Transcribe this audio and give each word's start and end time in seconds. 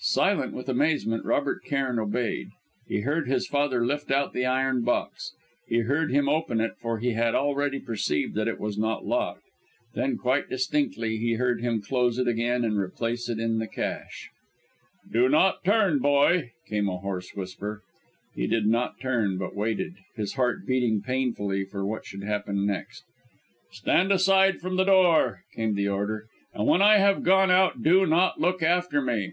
Silent 0.00 0.52
with 0.52 0.68
amazement, 0.68 1.24
Robert 1.24 1.64
Cairn 1.64 1.98
obeyed. 1.98 2.50
He 2.86 3.00
heard 3.00 3.26
his 3.26 3.46
father 3.46 3.86
lift 3.86 4.10
out 4.10 4.34
the 4.34 4.44
iron 4.44 4.82
box. 4.82 5.32
He 5.66 5.78
heard 5.78 6.12
him 6.12 6.28
open 6.28 6.60
it, 6.60 6.72
for 6.82 6.98
he 6.98 7.14
had 7.14 7.34
already 7.34 7.80
perceived 7.80 8.34
that 8.34 8.48
it 8.48 8.60
was 8.60 8.76
not 8.76 9.06
locked. 9.06 9.44
Then 9.94 10.18
quite 10.18 10.50
distinctly, 10.50 11.16
he 11.16 11.36
heard 11.36 11.62
him 11.62 11.80
close 11.80 12.18
it 12.18 12.28
again, 12.28 12.66
and 12.66 12.78
replace 12.78 13.30
it 13.30 13.40
in 13.40 13.60
the 13.60 13.66
cache. 13.66 14.28
"Do 15.10 15.26
not 15.30 15.64
turn, 15.64 16.00
boy!" 16.00 16.50
came 16.68 16.90
a 16.90 16.98
hoarse 16.98 17.34
whisper. 17.34 17.80
He 18.34 18.46
did 18.46 18.66
not 18.66 19.00
turn, 19.00 19.38
but 19.38 19.56
waited, 19.56 19.94
his 20.14 20.34
heart 20.34 20.66
beating 20.66 21.00
painfully, 21.00 21.64
for 21.64 21.82
what 21.86 22.04
should 22.04 22.24
happen 22.24 22.66
next. 22.66 23.04
"Stand 23.70 24.12
aside 24.12 24.60
from 24.60 24.76
the 24.76 24.84
door," 24.84 25.44
came 25.56 25.74
the 25.76 25.88
order, 25.88 26.26
"and 26.52 26.66
when 26.66 26.82
I 26.82 26.98
have 26.98 27.22
gone 27.22 27.50
out, 27.50 27.82
do 27.82 28.04
not 28.04 28.38
look 28.38 28.62
after 28.62 29.00
me. 29.00 29.30